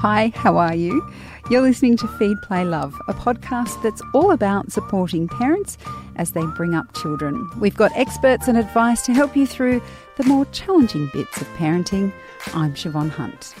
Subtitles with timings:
[0.00, 1.06] Hi, how are you?
[1.50, 5.76] You're listening to Feed Play Love, a podcast that's all about supporting parents
[6.16, 7.46] as they bring up children.
[7.60, 9.82] We've got experts and advice to help you through
[10.16, 12.14] the more challenging bits of parenting.
[12.54, 13.54] I'm Siobhan Hunt.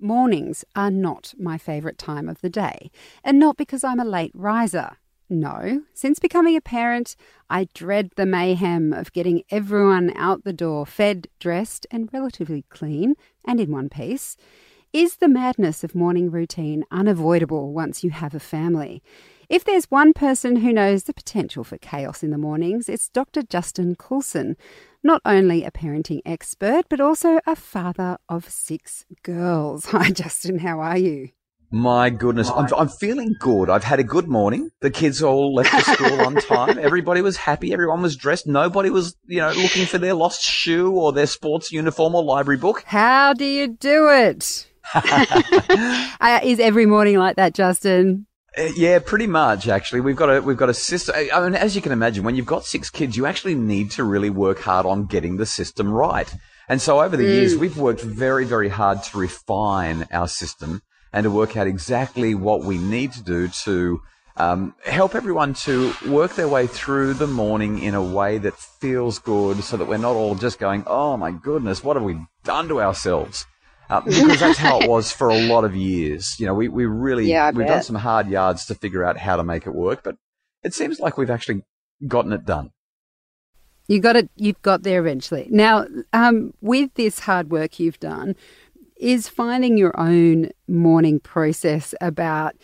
[0.00, 2.90] Mornings are not my favourite time of the day,
[3.22, 4.92] and not because I'm a late riser.
[5.28, 7.16] No, since becoming a parent,
[7.50, 13.14] I dread the mayhem of getting everyone out the door fed, dressed, and relatively clean
[13.44, 14.38] and in one piece.
[14.94, 19.02] Is the madness of morning routine unavoidable once you have a family?
[19.48, 23.42] If there's one person who knows the potential for chaos in the mornings, it's Dr.
[23.42, 24.56] Justin Coulson,
[25.02, 29.86] not only a parenting expert, but also a father of six girls.
[29.86, 31.30] Hi, Justin, how are you?
[31.72, 33.70] My goodness, I'm, I'm feeling good.
[33.70, 34.70] I've had a good morning.
[34.78, 36.78] The kids all left the school on time.
[36.80, 37.72] Everybody was happy.
[37.72, 38.46] Everyone was dressed.
[38.46, 42.58] Nobody was, you know, looking for their lost shoe or their sports uniform or library
[42.58, 42.84] book.
[42.86, 44.68] How do you do it?
[44.94, 48.26] uh, is every morning like that, Justin?
[48.56, 49.68] Uh, yeah, pretty much.
[49.68, 51.14] Actually, we've got a we've got a system.
[51.32, 54.04] I mean, as you can imagine, when you've got six kids, you actually need to
[54.04, 56.32] really work hard on getting the system right.
[56.68, 57.34] And so, over the mm.
[57.34, 60.82] years, we've worked very, very hard to refine our system
[61.12, 64.00] and to work out exactly what we need to do to
[64.36, 69.18] um, help everyone to work their way through the morning in a way that feels
[69.18, 72.68] good so that we're not all just going, oh my goodness, what have we done
[72.68, 73.46] to ourselves?
[73.90, 76.38] Uh, because that's how it was for a lot of years.
[76.38, 77.68] You know, we, we really, yeah, we've bet.
[77.68, 80.16] done some hard yards to figure out how to make it work, but
[80.62, 81.62] it seems like we've actually
[82.06, 82.70] gotten it done.
[83.86, 84.30] You got it.
[84.36, 85.46] You've got there eventually.
[85.50, 88.34] Now, um, with this hard work you've done,
[88.96, 92.54] is finding your own morning process about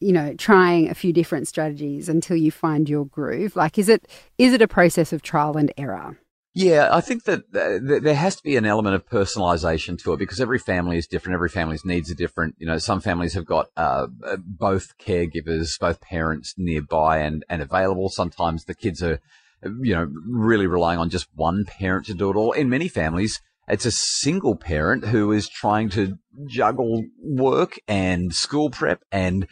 [0.00, 4.08] you know trying a few different strategies until you find your groove like is it
[4.38, 6.18] is it a process of trial and error
[6.60, 10.18] yeah, I think that uh, there has to be an element of personalization to it
[10.18, 11.34] because every family is different.
[11.34, 12.56] Every family's needs are different.
[12.58, 17.62] You know, some families have got uh, uh, both caregivers, both parents nearby and, and
[17.62, 18.10] available.
[18.10, 19.20] Sometimes the kids are,
[19.62, 22.52] you know, really relying on just one parent to do it all.
[22.52, 28.68] In many families, it's a single parent who is trying to juggle work and school
[28.68, 29.46] prep and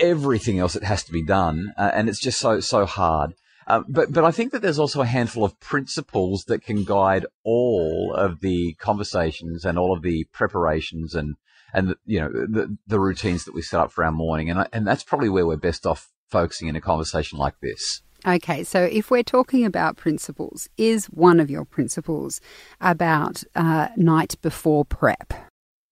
[0.00, 1.72] everything else that has to be done.
[1.78, 3.34] Uh, and it's just so, so hard.
[3.66, 7.26] Uh, but, but I think that there's also a handful of principles that can guide
[7.44, 11.36] all of the conversations and all of the preparations and,
[11.72, 14.50] and the, you know, the, the routines that we set up for our morning.
[14.50, 18.02] And, I, and that's probably where we're best off focusing in a conversation like this.
[18.24, 22.40] Okay, so if we're talking about principles, is one of your principles
[22.80, 25.32] about uh, night before prep?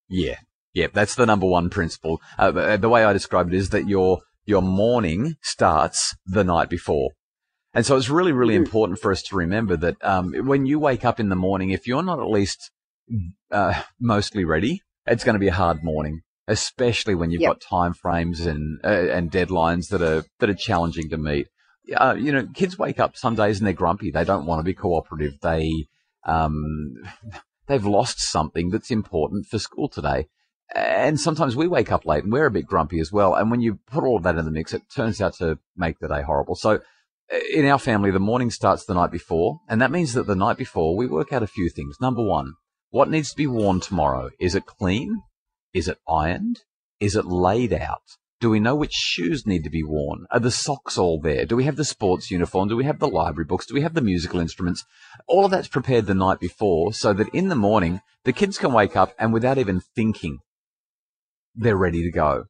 [0.09, 0.37] Yeah,
[0.73, 2.21] yeah, that's the number one principle.
[2.39, 7.11] Uh, the way I describe it is that your your morning starts the night before.
[7.73, 8.65] And so it's really, really mm-hmm.
[8.65, 11.87] important for us to remember that um, when you wake up in the morning, if
[11.87, 12.71] you're not at least
[13.51, 17.53] uh, mostly ready, it's going to be a hard morning, especially when you've yep.
[17.53, 21.47] got time frames and uh, and deadlines that are that are challenging to meet
[21.97, 24.11] uh, you know, kids wake up some days and they're grumpy.
[24.11, 25.41] They don't want to be cooperative.
[25.41, 25.87] They,
[26.25, 26.95] um,
[27.67, 30.27] they've lost something that's important for school today.
[30.75, 33.35] And sometimes we wake up late and we're a bit grumpy as well.
[33.35, 35.99] And when you put all of that in the mix, it turns out to make
[35.99, 36.55] the day horrible.
[36.55, 36.81] So
[37.53, 39.61] in our family, the morning starts the night before.
[39.69, 41.97] And that means that the night before we work out a few things.
[42.01, 42.55] Number one,
[42.91, 44.31] what needs to be worn tomorrow?
[44.41, 45.23] Is it clean?
[45.73, 46.61] Is it ironed?
[46.99, 48.03] Is it laid out?
[48.41, 50.27] Do we know which shoes need to be worn?
[50.31, 51.45] Are the socks all there?
[51.45, 52.69] Do we have the sports uniform?
[52.69, 53.67] Do we have the library books?
[53.67, 54.85] Do we have the musical instruments?
[55.29, 58.73] All of that's prepared the night before so that in the morning, the kids can
[58.73, 60.39] wake up and without even thinking,
[61.55, 62.45] they're ready to go.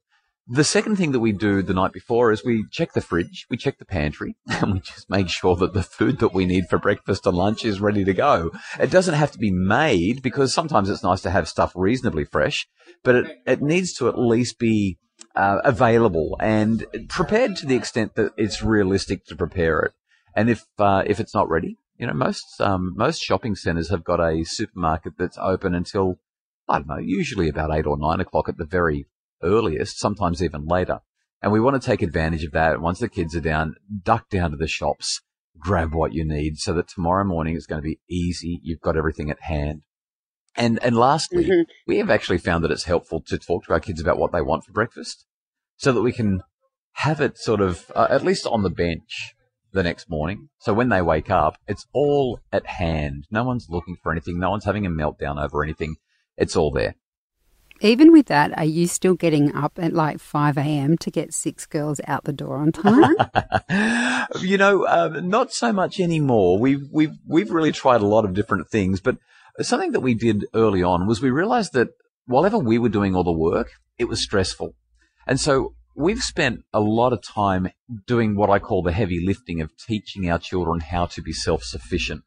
[0.53, 3.57] The second thing that we do the night before is we check the fridge, we
[3.57, 6.77] check the pantry, and we just make sure that the food that we need for
[6.77, 8.51] breakfast and lunch is ready to go.
[8.81, 12.67] It doesn't have to be made because sometimes it's nice to have stuff reasonably fresh,
[13.05, 14.99] but it, it needs to at least be
[15.37, 19.93] uh, available and prepared to the extent that it's realistic to prepare it.
[20.35, 24.03] And if uh, if it's not ready, you know, most um, most shopping centres have
[24.03, 26.19] got a supermarket that's open until
[26.69, 29.07] I don't know, usually about eight or nine o'clock at the very
[29.43, 31.01] earliest, sometimes even later.
[31.43, 32.81] And we want to take advantage of that.
[32.81, 35.23] Once the kids are down, duck down to the shops,
[35.59, 38.61] grab what you need, so that tomorrow morning is going to be easy.
[38.63, 39.83] You've got everything at hand.
[40.57, 41.63] And and lastly, mm-hmm.
[41.87, 44.43] we have actually found that it's helpful to talk to our kids about what they
[44.43, 45.25] want for breakfast,
[45.77, 46.43] so that we can
[46.95, 49.35] have it sort of uh, at least on the bench
[49.73, 50.49] the next morning.
[50.59, 53.27] So when they wake up, it's all at hand.
[53.31, 54.39] No one's looking for anything.
[54.39, 55.97] No one's having a meltdown over anything.
[56.37, 56.97] It's all there.
[57.81, 60.99] Even with that, are you still getting up at like 5 a.m.
[60.99, 63.15] to get six girls out the door on time?
[64.41, 66.59] you know, uh, not so much anymore.
[66.59, 69.17] We've, we've, we've really tried a lot of different things, but
[69.61, 71.89] something that we did early on was we realized that
[72.27, 74.75] while we were doing all the work, it was stressful.
[75.27, 77.71] And so we've spent a lot of time
[78.07, 82.23] doing what I call the heavy lifting of teaching our children how to be self-sufficient.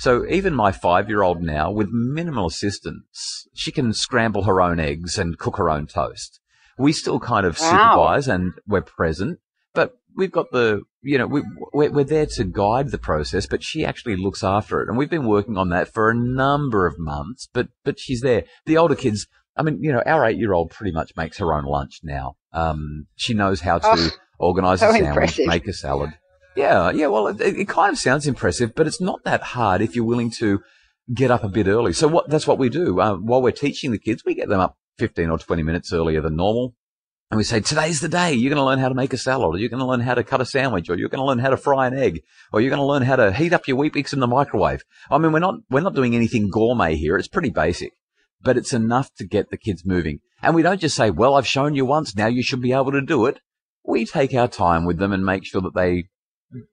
[0.00, 5.36] So even my five-year-old now, with minimal assistance, she can scramble her own eggs and
[5.36, 6.40] cook her own toast.
[6.78, 7.70] We still kind of wow.
[7.70, 9.40] supervise and we're present,
[9.74, 11.42] but we've got the, you know, we,
[11.74, 14.88] we're, we're there to guide the process, but she actually looks after it.
[14.88, 18.44] And we've been working on that for a number of months, but, but she's there.
[18.64, 21.52] The older kids, I mean, you know, our eight year old pretty much makes her
[21.52, 22.36] own lunch now.
[22.54, 25.46] Um, she knows how to oh, organize so a sandwich, impressive.
[25.46, 26.14] make a salad.
[26.56, 27.06] Yeah, yeah.
[27.06, 30.30] Well, it, it, kind of sounds impressive, but it's not that hard if you're willing
[30.32, 30.60] to
[31.14, 31.92] get up a bit early.
[31.92, 33.00] So what, that's what we do.
[33.00, 36.20] Uh, while we're teaching the kids, we get them up 15 or 20 minutes earlier
[36.20, 36.74] than normal.
[37.30, 38.32] And we say, today's the day.
[38.32, 40.14] You're going to learn how to make a salad, or you're going to learn how
[40.14, 42.60] to cut a sandwich, or you're going to learn how to fry an egg, or
[42.60, 44.82] you're going to learn how to heat up your Weet-Bix in the microwave.
[45.12, 47.16] I mean, we're not, we're not doing anything gourmet here.
[47.16, 47.92] It's pretty basic,
[48.42, 50.18] but it's enough to get the kids moving.
[50.42, 52.16] And we don't just say, well, I've shown you once.
[52.16, 53.38] Now you should be able to do it.
[53.84, 56.08] We take our time with them and make sure that they,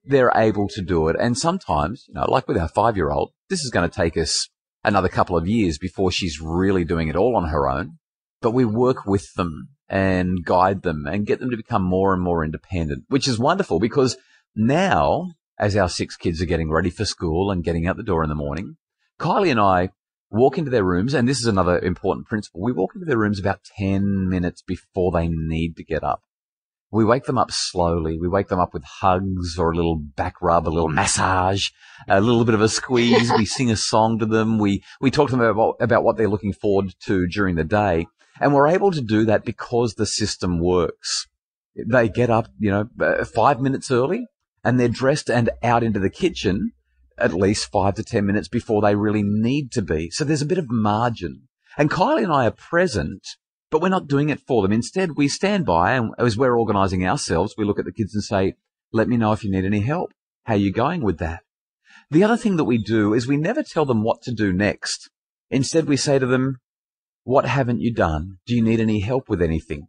[0.06, 1.16] they're able to do it.
[1.20, 4.18] And sometimes, you know, like with our five year old, this is going to take
[4.18, 4.50] us
[4.84, 7.98] another couple of years before she's really doing it all on her own.
[8.42, 12.22] But we work with them and guide them and get them to become more and
[12.22, 14.18] more independent, which is wonderful because
[14.56, 18.24] now, as our six kids are getting ready for school and getting out the door
[18.24, 18.78] in the morning,
[19.20, 19.90] Kylie and I
[20.30, 22.62] walk into their rooms, and this is another important principle.
[22.62, 26.22] We walk into their rooms about 10 minutes before they need to get up.
[26.98, 28.18] We wake them up slowly.
[28.18, 31.70] We wake them up with hugs or a little back rub, a little massage,
[32.08, 33.32] a little bit of a squeeze.
[33.38, 34.58] we sing a song to them.
[34.58, 38.08] We, we talk to them about, about what they're looking forward to during the day.
[38.42, 41.28] And we're able to do that because the system works.
[41.76, 44.26] They get up, you know, uh, five minutes early
[44.64, 46.72] and they're dressed and out into the kitchen
[47.20, 50.10] at least five to 10 minutes before they really need to be.
[50.10, 51.44] So there's a bit of margin.
[51.78, 53.22] And Kylie and I are present,
[53.70, 54.72] but we're not doing it for them.
[54.72, 58.24] Instead, we stand by and as we're organizing ourselves, we look at the kids and
[58.24, 58.56] say,
[58.92, 60.12] let me know if you need any help.
[60.44, 61.44] How are you going with that?
[62.10, 65.10] The other thing that we do is we never tell them what to do next.
[65.50, 66.58] Instead, we say to them,
[67.24, 68.38] what haven't you done?
[68.46, 69.88] Do you need any help with anything?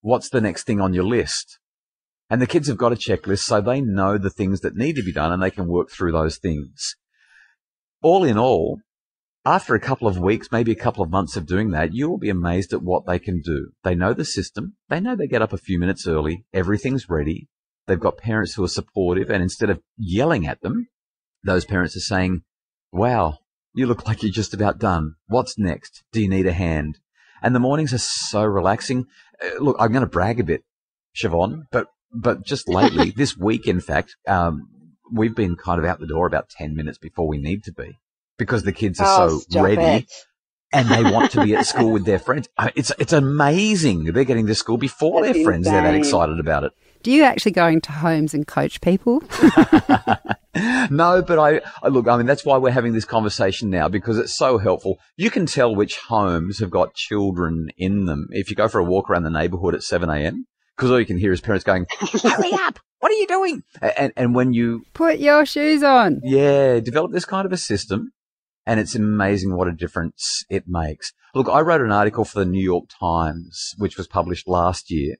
[0.00, 1.60] What's the next thing on your list?
[2.28, 5.04] And the kids have got a checklist so they know the things that need to
[5.04, 6.96] be done and they can work through those things.
[8.02, 8.80] All in all,
[9.44, 12.18] after a couple of weeks, maybe a couple of months of doing that, you will
[12.18, 13.70] be amazed at what they can do.
[13.84, 14.76] They know the system.
[14.88, 16.44] They know they get up a few minutes early.
[16.52, 17.48] Everything's ready.
[17.86, 19.30] They've got parents who are supportive.
[19.30, 20.88] And instead of yelling at them,
[21.42, 22.42] those parents are saying,
[22.92, 23.38] wow,
[23.72, 25.14] you look like you're just about done.
[25.26, 26.04] What's next?
[26.12, 26.98] Do you need a hand?
[27.42, 29.06] And the mornings are so relaxing.
[29.42, 30.64] Uh, look, I'm going to brag a bit,
[31.16, 34.68] Siobhan, but, but just lately, this week, in fact, um,
[35.10, 37.98] we've been kind of out the door about 10 minutes before we need to be
[38.40, 40.04] because the kids are oh, so ready.
[40.04, 40.12] It.
[40.72, 42.48] and they want to be at school with their friends.
[42.74, 44.04] It's it's amazing.
[44.04, 45.66] They're getting to school before That's their friends.
[45.68, 45.82] Insane.
[45.82, 46.72] They're that excited about it.
[47.02, 49.22] Do you actually go into homes and coach people?
[50.90, 54.18] no, but I, I, look, I mean, that's why we're having this conversation now because
[54.18, 54.98] it's so helpful.
[55.16, 58.84] You can tell which homes have got children in them if you go for a
[58.84, 60.46] walk around the neighborhood at 7 a.m.
[60.76, 62.78] because all you can hear is parents going, hurry up.
[62.98, 63.62] What are you doing?
[63.80, 68.12] And, and when you put your shoes on, yeah, develop this kind of a system
[68.66, 71.12] and it's amazing what a difference it makes.
[71.34, 75.16] Look, I wrote an article for the New York Times, which was published last year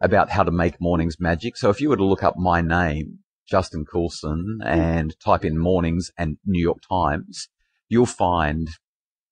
[0.00, 1.56] about how to make mornings magic.
[1.56, 3.18] So if you were to look up my name,
[3.48, 4.66] Justin Coulson, hmm.
[4.66, 7.48] and type in mornings and New York Times,
[7.88, 8.68] you'll find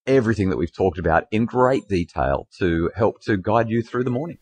[0.07, 4.11] everything that we've talked about in great detail to help to guide you through the
[4.11, 4.39] morning.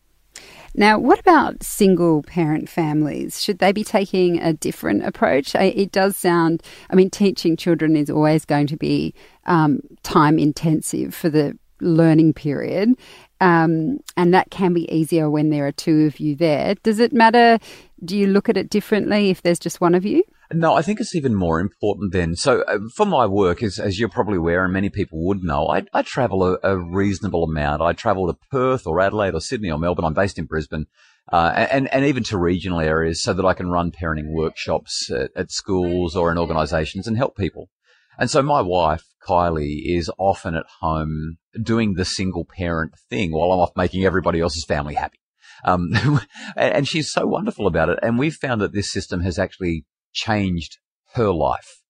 [0.75, 3.43] Now, what about single parent families?
[3.43, 5.55] Should they be taking a different approach?
[5.55, 9.15] It does sound, I mean, teaching children is always going to be
[9.45, 12.93] um, time intensive for the learning period.
[13.41, 16.75] Um, and that can be easier when there are two of you there.
[16.83, 17.59] Does it matter?
[18.03, 20.23] Do you look at it differently if there's just one of you?
[20.53, 22.35] No, I think it's even more important then.
[22.35, 25.67] So, uh, for my work, as, as you're probably aware, and many people would know,
[25.67, 27.81] I, I travel a, a, reasonable amount.
[27.81, 30.05] I travel to Perth or Adelaide or Sydney or Melbourne.
[30.05, 30.85] I'm based in Brisbane,
[31.31, 35.31] uh, and and even to regional areas, so that I can run parenting workshops at,
[35.35, 37.69] at schools or in organisations and help people.
[38.17, 43.51] And so my wife, Kylie, is often at home doing the single parent thing while
[43.51, 45.19] I'm off making everybody else's family happy.
[45.65, 45.91] Um,
[46.55, 47.99] and she's so wonderful about it.
[48.01, 49.85] And we've found that this system has actually
[50.17, 50.79] changed
[51.13, 51.81] her life.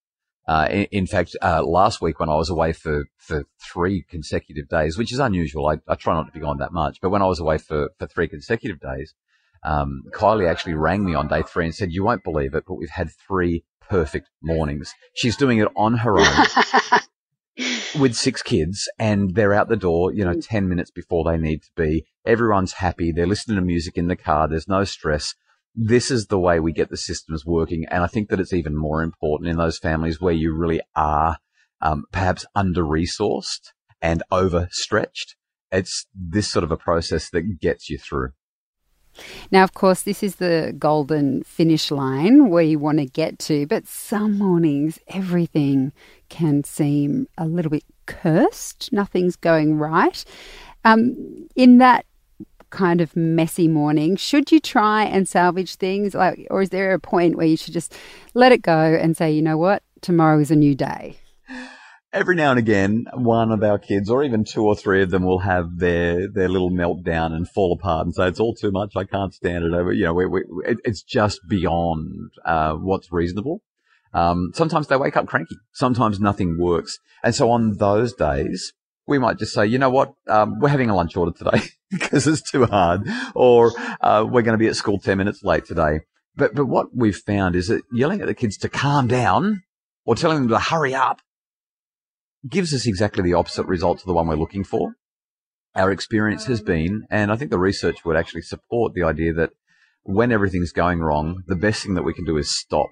[0.47, 4.69] Uh, in, in, fact, uh, last week when I was away for, for three consecutive
[4.69, 7.21] days, which is unusual, I, I, try not to be gone that much, but when
[7.21, 9.13] I was away for, for three consecutive days,
[9.65, 12.75] um, Kylie actually rang me on day three and said, you won't believe it, but
[12.75, 14.93] we've had three perfect mornings.
[15.13, 17.01] She's doing it on her own.
[17.99, 20.47] with six kids and they're out the door, you know, Mm.
[20.47, 22.05] 10 minutes before they need to be.
[22.25, 23.11] Everyone's happy.
[23.11, 24.47] They're listening to music in the car.
[24.47, 25.33] There's no stress.
[25.79, 27.85] This is the way we get the systems working.
[27.91, 31.37] And I think that it's even more important in those families where you really are
[31.81, 35.35] um, perhaps under resourced and overstretched.
[35.71, 38.31] It's this sort of a process that gets you through.
[39.51, 43.67] Now, of course, this is the golden finish line where you want to get to,
[43.67, 45.91] but some mornings everything
[46.29, 48.91] can seem a little bit cursed.
[48.91, 50.25] Nothing's going right.
[50.83, 52.06] Um, in that
[52.69, 56.99] kind of messy morning, should you try and salvage things, like, or is there a
[56.99, 57.95] point where you should just
[58.33, 61.17] let it go and say, you know what, tomorrow is a new day?
[62.13, 65.23] every now and again, one of our kids, or even two or three of them,
[65.23, 68.93] will have their their little meltdown and fall apart and say it's all too much.
[68.95, 69.73] I can't stand it.
[69.73, 73.61] Over, you know, we, we, it, it's just beyond uh, what's reasonable.
[74.13, 75.57] Um, sometimes they wake up cranky.
[75.73, 78.73] Sometimes nothing works, and so on those days,
[79.07, 82.27] we might just say, you know what, um, we're having a lunch order today because
[82.27, 83.71] it's too hard, or
[84.01, 86.01] uh, we're going to be at school ten minutes late today.
[86.35, 89.63] But but what we've found is that yelling at the kids to calm down
[90.05, 91.21] or telling them to hurry up
[92.47, 94.93] gives us exactly the opposite result to the one we're looking for.
[95.75, 99.51] Our experience has been, and I think the research would actually support the idea that
[100.03, 102.89] when everything's going wrong, the best thing that we can do is stop,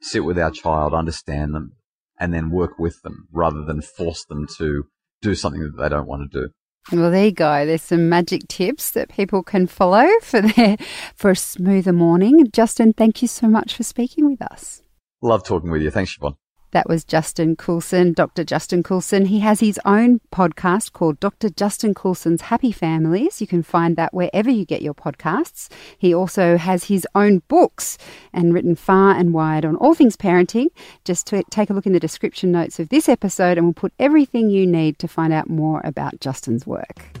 [0.00, 1.72] sit with our child, understand them,
[2.18, 4.84] and then work with them rather than force them to
[5.24, 6.48] do something that they don't want to do.
[6.92, 7.64] Well, there you go.
[7.64, 10.76] There's some magic tips that people can follow for their
[11.14, 12.46] for a smoother morning.
[12.52, 14.82] Justin, thank you so much for speaking with us.
[15.22, 15.90] Love talking with you.
[15.90, 16.36] Thanks, Siobhan.
[16.74, 18.42] That was Justin Coulson, Dr.
[18.42, 19.26] Justin Coulson.
[19.26, 21.48] He has his own podcast called Dr.
[21.48, 23.40] Justin Coulson's Happy Families.
[23.40, 25.70] You can find that wherever you get your podcasts.
[25.96, 27.96] He also has his own books
[28.32, 30.66] and written far and wide on all things parenting.
[31.04, 33.92] Just to take a look in the description notes of this episode, and we'll put
[34.00, 37.20] everything you need to find out more about Justin's work.